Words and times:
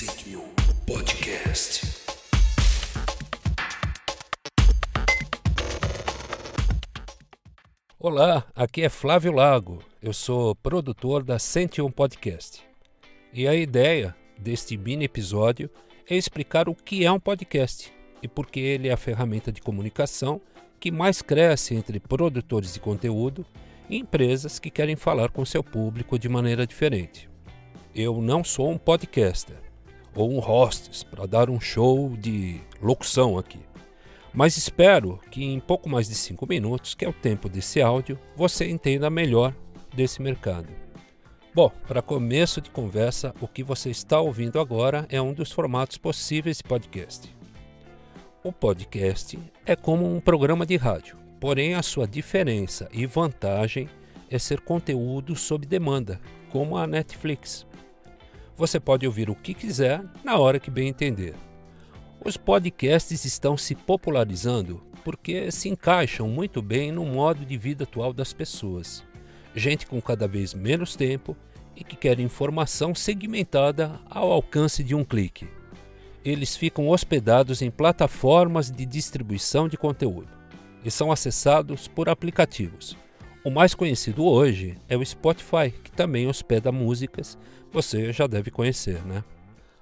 101 0.00 0.40
Podcast. 0.86 1.82
Olá, 7.98 8.46
aqui 8.56 8.80
é 8.80 8.88
Flávio 8.88 9.30
Lago. 9.30 9.82
Eu 10.00 10.14
sou 10.14 10.54
produtor 10.54 11.22
da 11.22 11.38
101 11.38 11.90
Podcast. 11.90 12.62
E 13.30 13.46
a 13.46 13.54
ideia 13.54 14.16
deste 14.38 14.78
mini 14.78 15.04
episódio 15.04 15.68
é 16.08 16.16
explicar 16.16 16.66
o 16.70 16.74
que 16.74 17.04
é 17.04 17.12
um 17.12 17.20
podcast 17.20 17.92
e 18.22 18.26
por 18.26 18.46
que 18.46 18.58
ele 18.58 18.88
é 18.88 18.92
a 18.92 18.96
ferramenta 18.96 19.52
de 19.52 19.60
comunicação 19.60 20.40
que 20.80 20.90
mais 20.90 21.20
cresce 21.20 21.74
entre 21.74 22.00
produtores 22.00 22.72
de 22.72 22.80
conteúdo 22.80 23.44
e 23.90 23.98
empresas 23.98 24.58
que 24.58 24.70
querem 24.70 24.96
falar 24.96 25.28
com 25.28 25.44
seu 25.44 25.62
público 25.62 26.18
de 26.18 26.26
maneira 26.26 26.66
diferente. 26.66 27.28
Eu 27.94 28.22
não 28.22 28.42
sou 28.42 28.70
um 28.70 28.78
podcaster 28.78 29.69
ou 30.14 30.30
um 30.30 30.38
hostess 30.38 31.02
para 31.02 31.26
dar 31.26 31.50
um 31.50 31.60
show 31.60 32.16
de 32.16 32.60
locução 32.80 33.38
aqui. 33.38 33.60
Mas 34.32 34.56
espero 34.56 35.18
que 35.30 35.44
em 35.44 35.58
pouco 35.58 35.88
mais 35.88 36.08
de 36.08 36.14
5 36.14 36.46
minutos, 36.46 36.94
que 36.94 37.04
é 37.04 37.08
o 37.08 37.12
tempo 37.12 37.48
desse 37.48 37.80
áudio, 37.82 38.18
você 38.36 38.68
entenda 38.68 39.10
melhor 39.10 39.54
desse 39.94 40.22
mercado. 40.22 40.68
Bom, 41.52 41.70
para 41.88 42.00
começo 42.00 42.60
de 42.60 42.70
conversa, 42.70 43.34
o 43.40 43.48
que 43.48 43.64
você 43.64 43.90
está 43.90 44.20
ouvindo 44.20 44.60
agora 44.60 45.04
é 45.08 45.20
um 45.20 45.32
dos 45.32 45.50
formatos 45.50 45.98
possíveis 45.98 46.58
de 46.58 46.62
podcast. 46.62 47.34
O 48.44 48.52
podcast 48.52 49.36
é 49.66 49.74
como 49.74 50.06
um 50.06 50.20
programa 50.20 50.64
de 50.64 50.76
rádio, 50.76 51.16
porém 51.40 51.74
a 51.74 51.82
sua 51.82 52.06
diferença 52.06 52.88
e 52.92 53.04
vantagem 53.04 53.88
é 54.30 54.38
ser 54.38 54.60
conteúdo 54.60 55.34
sob 55.34 55.66
demanda, 55.66 56.20
como 56.50 56.76
a 56.76 56.86
Netflix. 56.86 57.66
Você 58.60 58.78
pode 58.78 59.06
ouvir 59.06 59.30
o 59.30 59.34
que 59.34 59.54
quiser 59.54 60.04
na 60.22 60.36
hora 60.36 60.60
que 60.60 60.70
bem 60.70 60.88
entender. 60.88 61.34
Os 62.22 62.36
podcasts 62.36 63.24
estão 63.24 63.56
se 63.56 63.74
popularizando 63.74 64.82
porque 65.02 65.50
se 65.50 65.70
encaixam 65.70 66.28
muito 66.28 66.60
bem 66.60 66.92
no 66.92 67.06
modo 67.06 67.42
de 67.46 67.56
vida 67.56 67.84
atual 67.84 68.12
das 68.12 68.34
pessoas. 68.34 69.02
Gente 69.56 69.86
com 69.86 69.98
cada 69.98 70.28
vez 70.28 70.52
menos 70.52 70.94
tempo 70.94 71.34
e 71.74 71.82
que 71.82 71.96
quer 71.96 72.20
informação 72.20 72.94
segmentada 72.94 73.98
ao 74.10 74.30
alcance 74.30 74.84
de 74.84 74.94
um 74.94 75.06
clique. 75.06 75.48
Eles 76.22 76.54
ficam 76.54 76.90
hospedados 76.90 77.62
em 77.62 77.70
plataformas 77.70 78.70
de 78.70 78.84
distribuição 78.84 79.68
de 79.68 79.78
conteúdo 79.78 80.28
e 80.84 80.90
são 80.90 81.10
acessados 81.10 81.88
por 81.88 82.10
aplicativos. 82.10 82.94
O 83.42 83.48
mais 83.48 83.74
conhecido 83.74 84.26
hoje 84.26 84.76
é 84.86 84.98
o 84.98 85.04
Spotify, 85.04 85.70
que 85.82 85.90
também 85.90 86.26
hospeda 86.26 86.70
músicas, 86.70 87.38
você 87.72 88.12
já 88.12 88.26
deve 88.26 88.50
conhecer, 88.50 89.02
né? 89.06 89.24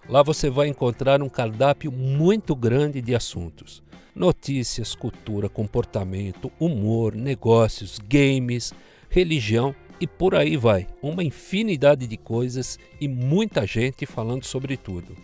Lá 0.09 0.23
você 0.23 0.49
vai 0.49 0.69
encontrar 0.69 1.21
um 1.21 1.29
cardápio 1.29 1.91
muito 1.91 2.55
grande 2.55 3.03
de 3.03 3.17
assuntos: 3.17 3.83
notícias, 4.15 4.95
cultura, 4.95 5.49
comportamento, 5.49 6.53
humor, 6.61 7.17
negócios, 7.17 7.99
games, 7.99 8.73
religião 9.11 9.75
e 10.01 10.07
por 10.07 10.37
aí 10.37 10.57
vai. 10.57 10.87
Uma 11.03 11.25
infinidade 11.25 12.07
de 12.07 12.17
coisas 12.17 12.79
e 13.01 13.09
muita 13.09 13.67
gente 13.67 14.07
falando 14.07 14.45
sobre 14.45 14.77
tudo. 14.77 15.17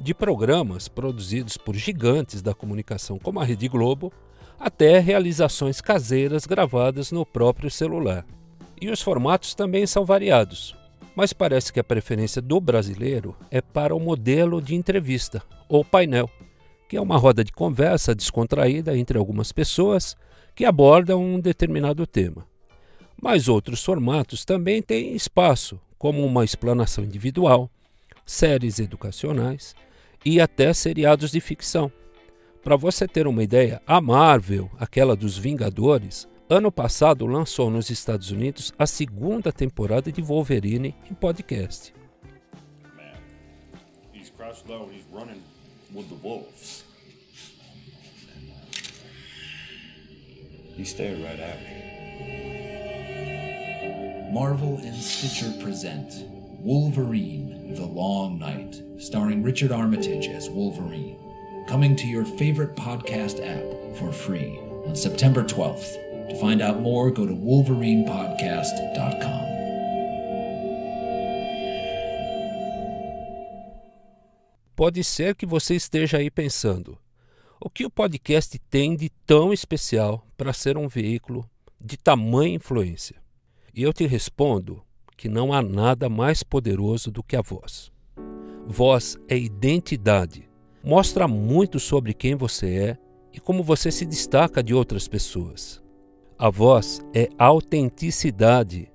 De 0.00 0.12
programas 0.12 0.88
produzidos 0.88 1.56
por 1.56 1.76
gigantes 1.76 2.42
da 2.42 2.52
comunicação 2.52 3.16
como 3.16 3.38
a 3.38 3.44
Rede 3.44 3.68
Globo, 3.68 4.12
até 4.58 4.98
realizações 4.98 5.80
caseiras 5.80 6.46
gravadas 6.46 7.12
no 7.12 7.24
próprio 7.24 7.70
celular. 7.70 8.24
E 8.80 8.90
os 8.90 9.00
formatos 9.00 9.54
também 9.54 9.86
são 9.86 10.04
variados 10.04 10.76
mas 11.16 11.32
parece 11.32 11.72
que 11.72 11.80
a 11.80 11.84
preferência 11.84 12.42
do 12.42 12.60
brasileiro 12.60 13.34
é 13.50 13.62
para 13.62 13.96
o 13.96 13.98
modelo 13.98 14.60
de 14.60 14.74
entrevista 14.74 15.42
ou 15.66 15.82
painel, 15.82 16.28
que 16.86 16.96
é 16.96 17.00
uma 17.00 17.16
roda 17.16 17.42
de 17.42 17.50
conversa 17.50 18.14
descontraída 18.14 18.96
entre 18.96 19.16
algumas 19.16 19.50
pessoas 19.50 20.14
que 20.54 20.66
abordam 20.66 21.24
um 21.24 21.40
determinado 21.40 22.06
tema. 22.06 22.46
Mas 23.20 23.48
outros 23.48 23.82
formatos 23.82 24.44
também 24.44 24.82
têm 24.82 25.16
espaço, 25.16 25.80
como 25.96 26.22
uma 26.22 26.44
explanação 26.44 27.02
individual, 27.02 27.70
séries 28.26 28.78
educacionais 28.78 29.74
e 30.22 30.38
até 30.38 30.74
seriados 30.74 31.30
de 31.30 31.40
ficção. 31.40 31.90
Para 32.66 32.74
você 32.74 33.06
ter 33.06 33.28
uma 33.28 33.44
ideia, 33.44 33.80
a 33.86 34.00
Marvel, 34.00 34.68
aquela 34.76 35.14
dos 35.14 35.38
Vingadores, 35.38 36.26
Ano 36.50 36.72
passado 36.72 37.24
lançou 37.24 37.70
nos 37.70 37.90
Estados 37.90 38.32
Unidos 38.32 38.72
a 38.76 38.88
segunda 38.88 39.52
temporada 39.52 40.10
de 40.10 40.20
Wolverine 40.20 40.92
em 41.08 41.14
podcast. 41.14 41.94
Man, 42.96 43.04
he's 44.12 44.30
crouched 44.30 44.68
low. 44.68 44.90
He's 44.92 45.04
running 45.12 45.40
with 45.94 46.08
the 46.08 46.16
wolves. 46.20 46.84
He 50.76 50.84
stared 50.84 51.22
right 51.22 51.40
at 51.40 51.60
me. 51.62 51.84
Marvel 54.32 54.78
and 54.78 55.00
Stitcher 55.00 55.52
present 55.62 56.26
Wolverine 56.64 57.74
The 57.76 57.86
Long 57.86 58.40
Night, 58.40 58.82
starring 58.98 59.44
Richard 59.44 59.72
Armitage 59.72 60.26
as 60.28 60.48
Wolverine. 60.48 61.25
Coming 61.66 61.96
to 61.96 62.06
your 62.06 62.24
favorite 62.24 62.76
podcast 62.76 63.44
app 63.44 63.64
for 63.96 64.12
free 64.12 64.60
on 64.86 64.94
September 64.94 65.42
12th. 65.42 65.96
To 66.28 66.36
find 66.36 66.62
out 66.62 66.80
more, 66.80 67.10
go 67.10 67.26
to 67.26 67.34
wolverinepodcast.com. 67.34 69.46
Pode 74.76 75.02
ser 75.02 75.34
que 75.34 75.44
você 75.44 75.74
esteja 75.74 76.18
aí 76.18 76.30
pensando: 76.30 76.96
o 77.60 77.68
que 77.68 77.84
o 77.84 77.90
podcast 77.90 78.56
tem 78.70 78.94
de 78.94 79.10
tão 79.26 79.52
especial 79.52 80.24
para 80.36 80.52
ser 80.52 80.78
um 80.78 80.86
veículo 80.86 81.50
de 81.80 81.96
tamanha 81.96 82.54
influência? 82.54 83.16
E 83.74 83.82
eu 83.82 83.92
te 83.92 84.06
respondo 84.06 84.84
que 85.16 85.28
não 85.28 85.52
há 85.52 85.60
nada 85.60 86.08
mais 86.08 86.44
poderoso 86.44 87.10
do 87.10 87.24
que 87.24 87.34
a 87.34 87.42
voz. 87.42 87.90
Voz 88.68 89.18
é 89.28 89.36
identidade, 89.36 90.48
mostra 90.82 91.26
muito 91.26 91.78
sobre 91.80 92.14
quem 92.14 92.34
você 92.34 92.74
é 92.74 92.98
e 93.32 93.40
como 93.40 93.62
você 93.62 93.90
se 93.90 94.06
destaca 94.06 94.62
de 94.62 94.72
outras 94.72 95.08
pessoas. 95.08 95.82
A 96.38 96.50
voz 96.50 97.00
é 97.14 97.28
autenticidade, 97.38 98.92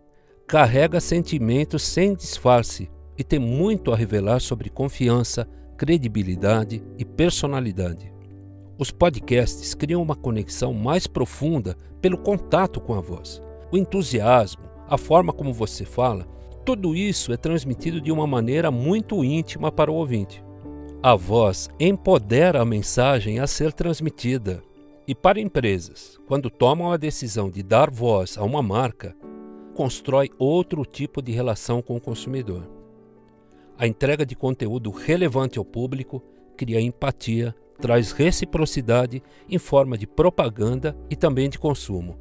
carrega 0.47 0.99
sentimentos 0.99 1.83
sem 1.83 2.15
disfarce 2.15 2.89
e 3.17 3.23
tem 3.23 3.39
muito 3.39 3.91
a 3.91 3.95
revelar 3.95 4.39
sobre 4.39 4.69
confiança, 4.69 5.47
credibilidade 5.77 6.83
e 6.97 7.05
personalidade. 7.05 8.11
Os 8.77 8.89
podcasts 8.89 9.75
criam 9.75 10.01
uma 10.01 10.15
conexão 10.15 10.73
mais 10.73 11.05
profunda 11.05 11.75
pelo 12.01 12.17
contato 12.17 12.81
com 12.81 12.95
a 12.95 13.01
voz. 13.01 13.41
O 13.71 13.77
entusiasmo, 13.77 14.63
a 14.87 14.97
forma 14.97 15.31
como 15.31 15.53
você 15.53 15.85
fala, 15.85 16.25
tudo 16.65 16.95
isso 16.95 17.31
é 17.31 17.37
transmitido 17.37 18.01
de 18.01 18.11
uma 18.11 18.27
maneira 18.27 18.69
muito 18.71 19.23
íntima 19.23 19.71
para 19.71 19.91
o 19.91 19.95
ouvinte. 19.95 20.43
A 21.03 21.15
voz 21.15 21.67
empodera 21.79 22.61
a 22.61 22.65
mensagem 22.65 23.39
a 23.39 23.47
ser 23.47 23.73
transmitida. 23.73 24.63
E 25.07 25.15
para 25.15 25.41
empresas, 25.41 26.19
quando 26.27 26.47
tomam 26.47 26.91
a 26.91 26.97
decisão 26.97 27.49
de 27.49 27.63
dar 27.63 27.89
voz 27.89 28.37
a 28.37 28.43
uma 28.43 28.61
marca, 28.61 29.15
constrói 29.73 30.29
outro 30.37 30.85
tipo 30.85 31.19
de 31.19 31.31
relação 31.31 31.81
com 31.81 31.95
o 31.95 31.99
consumidor. 31.99 32.69
A 33.79 33.87
entrega 33.87 34.23
de 34.23 34.35
conteúdo 34.35 34.91
relevante 34.91 35.57
ao 35.57 35.65
público 35.65 36.21
cria 36.55 36.79
empatia, 36.79 37.55
traz 37.79 38.11
reciprocidade 38.11 39.23
em 39.49 39.57
forma 39.57 39.97
de 39.97 40.05
propaganda 40.05 40.95
e 41.09 41.15
também 41.15 41.49
de 41.49 41.57
consumo. 41.57 42.15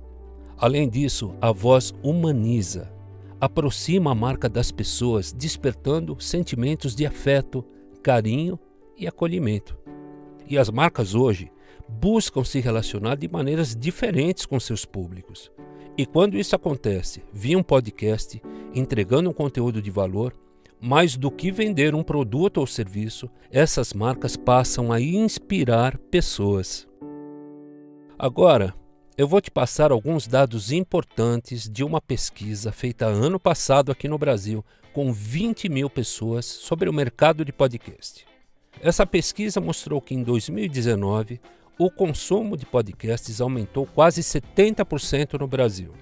Além 0.57 0.89
disso, 0.89 1.35
a 1.39 1.53
voz 1.53 1.93
humaniza, 2.03 2.91
aproxima 3.39 4.13
a 4.13 4.15
marca 4.15 4.49
das 4.49 4.73
pessoas, 4.73 5.35
despertando 5.35 6.17
sentimentos 6.19 6.97
de 6.97 7.05
afeto, 7.05 7.63
carinho 8.03 8.59
e 9.01 9.07
acolhimento. 9.07 9.77
E 10.47 10.59
as 10.59 10.71
marcas 10.71 11.15
hoje 11.15 11.51
buscam 11.89 12.45
se 12.45 12.61
relacionar 12.61 13.17
de 13.17 13.29
maneiras 13.29 13.75
diferentes 13.75 14.47
com 14.47 14.61
seus 14.61 14.85
públicos. 14.85 15.51
E 15.97 16.07
quando 16.07 16.37
isso 16.39 16.55
acontece 16.55 17.23
via 17.33 17.59
um 17.59 17.63
podcast, 17.63 18.41
entregando 18.75 19.31
um 19.31 19.33
conteúdo 19.33 19.83
de 19.83 19.91
valor, 19.91 20.35
mais 20.81 21.17
do 21.17 21.31
que 21.31 21.51
vender 21.51 21.95
um 21.95 22.03
produto 22.03 22.59
ou 22.59 22.67
serviço, 22.67 23.29
essas 23.51 23.93
marcas 23.93 24.37
passam 24.37 24.93
a 24.93 25.01
inspirar 25.01 25.99
pessoas. 26.11 26.89
Agora, 28.19 28.75
eu 29.17 29.29
vou 29.29 29.41
te 29.41 29.51
passar 29.51 29.93
alguns 29.93 30.27
dados 30.27 30.73
importantes 30.73 31.69
de 31.69 31.85
uma 31.85 32.01
pesquisa 32.01 32.73
feita 32.73 33.07
ano 33.07 33.39
passado 33.39 33.93
aqui 33.93 34.09
no 34.09 34.17
Brasil 34.17 34.65
com 34.95 35.13
20 35.13 35.69
mil 35.69 35.91
pessoas 35.91 36.47
sobre 36.47 36.89
o 36.89 36.93
mercado 36.93 37.45
de 37.45 37.53
podcast. 37.53 38.30
Essa 38.83 39.07
pesquisa 39.07 39.61
mostrou 39.61 40.01
que 40.01 40.15
em 40.15 40.23
2019 40.23 41.39
o 41.79 41.91
consumo 41.91 42.57
de 42.57 42.65
podcasts 42.65 43.41
aumentou 43.41 43.87
quase 43.87 44.23
70% 44.23 45.39
no 45.39 45.47
Brasil. 45.47 45.93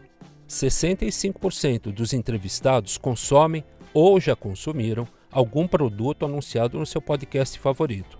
65% 0.49 1.93
dos 1.93 2.13
entrevistados 2.13 2.97
consomem 2.97 3.65
ou 3.93 4.21
já 4.21 4.37
consumiram 4.37 5.07
algum 5.31 5.67
produto 5.67 6.25
anunciado 6.25 6.79
no 6.79 6.87
seu 6.87 7.03
podcast 7.03 7.59
favorito. 7.59 8.19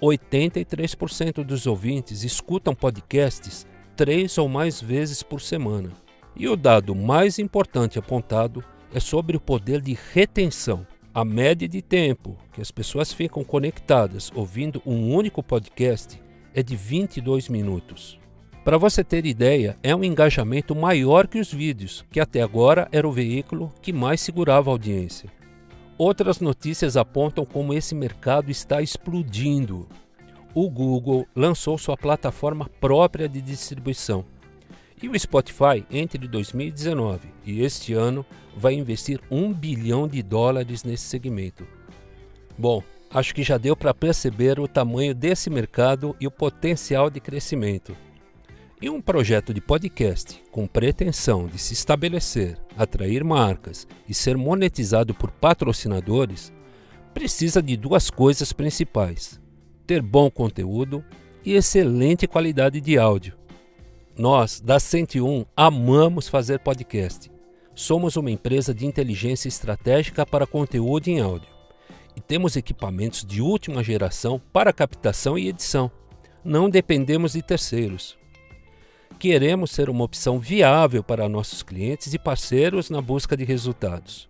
83% 0.00 1.44
dos 1.44 1.66
ouvintes 1.66 2.22
escutam 2.24 2.74
podcasts 2.74 3.66
três 3.94 4.38
ou 4.38 4.48
mais 4.48 4.80
vezes 4.80 5.22
por 5.22 5.40
semana. 5.40 5.92
E 6.34 6.48
o 6.48 6.56
dado 6.56 6.94
mais 6.94 7.38
importante 7.38 7.98
apontado 7.98 8.64
é 8.94 9.00
sobre 9.00 9.36
o 9.36 9.40
poder 9.40 9.80
de 9.80 9.98
retenção. 10.12 10.86
A 11.14 11.24
média 11.24 11.66
de 11.66 11.80
tempo 11.80 12.36
que 12.52 12.60
as 12.60 12.70
pessoas 12.70 13.12
ficam 13.12 13.42
conectadas 13.42 14.30
ouvindo 14.34 14.82
um 14.84 15.14
único 15.14 15.42
podcast 15.42 16.20
é 16.54 16.62
de 16.62 16.76
22 16.76 17.48
minutos. 17.48 18.20
Para 18.62 18.76
você 18.76 19.02
ter 19.02 19.24
ideia, 19.24 19.78
é 19.82 19.96
um 19.96 20.04
engajamento 20.04 20.76
maior 20.76 21.26
que 21.26 21.40
os 21.40 21.50
vídeos, 21.50 22.04
que 22.10 22.20
até 22.20 22.42
agora 22.42 22.86
era 22.92 23.08
o 23.08 23.12
veículo 23.12 23.72
que 23.80 23.92
mais 23.92 24.20
segurava 24.20 24.70
a 24.70 24.72
audiência. 24.72 25.30
Outras 25.96 26.40
notícias 26.40 26.94
apontam 26.96 27.46
como 27.46 27.72
esse 27.72 27.94
mercado 27.94 28.50
está 28.50 28.82
explodindo. 28.82 29.88
O 30.54 30.68
Google 30.68 31.26
lançou 31.34 31.78
sua 31.78 31.96
plataforma 31.96 32.68
própria 32.80 33.28
de 33.28 33.40
distribuição. 33.40 34.26
E 35.00 35.08
o 35.08 35.18
Spotify, 35.18 35.86
entre 35.90 36.26
2019 36.26 37.28
e 37.46 37.62
este 37.62 37.94
ano, 37.94 38.26
vai 38.56 38.74
investir 38.74 39.20
um 39.30 39.52
bilhão 39.52 40.08
de 40.08 40.22
dólares 40.22 40.82
nesse 40.82 41.04
segmento. 41.04 41.64
Bom, 42.58 42.82
acho 43.08 43.32
que 43.32 43.44
já 43.44 43.56
deu 43.56 43.76
para 43.76 43.94
perceber 43.94 44.58
o 44.58 44.66
tamanho 44.66 45.14
desse 45.14 45.48
mercado 45.48 46.16
e 46.20 46.26
o 46.26 46.30
potencial 46.30 47.08
de 47.08 47.20
crescimento. 47.20 47.96
E 48.82 48.90
um 48.90 49.00
projeto 49.00 49.54
de 49.54 49.60
podcast 49.60 50.42
com 50.50 50.66
pretensão 50.66 51.46
de 51.46 51.58
se 51.58 51.74
estabelecer, 51.74 52.58
atrair 52.76 53.22
marcas 53.22 53.86
e 54.08 54.14
ser 54.14 54.36
monetizado 54.36 55.14
por 55.14 55.30
patrocinadores 55.30 56.52
precisa 57.14 57.62
de 57.62 57.76
duas 57.76 58.10
coisas 58.10 58.52
principais: 58.52 59.40
ter 59.86 60.02
bom 60.02 60.28
conteúdo 60.28 61.04
e 61.44 61.54
excelente 61.54 62.26
qualidade 62.26 62.80
de 62.80 62.98
áudio. 62.98 63.37
Nós, 64.18 64.60
da 64.60 64.80
101, 64.80 65.44
amamos 65.56 66.28
fazer 66.28 66.58
podcast. 66.58 67.30
Somos 67.74 68.16
uma 68.16 68.30
empresa 68.30 68.74
de 68.74 68.84
inteligência 68.84 69.48
estratégica 69.48 70.26
para 70.26 70.46
conteúdo 70.46 71.08
em 71.08 71.20
áudio 71.20 71.48
e 72.16 72.20
temos 72.20 72.56
equipamentos 72.56 73.24
de 73.24 73.40
última 73.40 73.82
geração 73.84 74.40
para 74.52 74.72
captação 74.72 75.38
e 75.38 75.48
edição. 75.48 75.90
Não 76.44 76.68
dependemos 76.68 77.32
de 77.32 77.42
terceiros 77.42 78.18
queremos 79.18 79.72
ser 79.72 79.90
uma 79.90 80.04
opção 80.04 80.38
viável 80.38 81.02
para 81.02 81.28
nossos 81.28 81.62
clientes 81.62 82.14
e 82.14 82.18
parceiros 82.18 82.88
na 82.88 83.02
busca 83.02 83.36
de 83.36 83.44
resultados. 83.44 84.28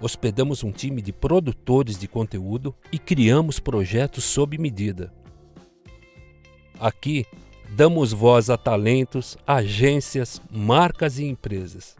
Hospedamos 0.00 0.64
um 0.64 0.72
time 0.72 1.00
de 1.00 1.12
produtores 1.12 1.98
de 1.98 2.08
conteúdo 2.08 2.74
e 2.90 2.98
criamos 2.98 3.60
projetos 3.60 4.24
sob 4.24 4.58
medida. 4.58 5.12
Aqui, 6.78 7.26
damos 7.70 8.12
voz 8.12 8.50
a 8.50 8.56
talentos, 8.56 9.38
agências, 9.46 10.40
marcas 10.50 11.18
e 11.18 11.24
empresas. 11.24 11.96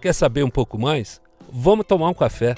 Quer 0.00 0.12
saber 0.12 0.42
um 0.42 0.50
pouco 0.50 0.78
mais? 0.78 1.20
Vamos 1.50 1.86
tomar 1.86 2.08
um 2.08 2.14
café. 2.14 2.54